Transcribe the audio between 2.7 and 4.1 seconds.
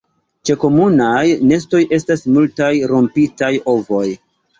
rompitaj ovoj.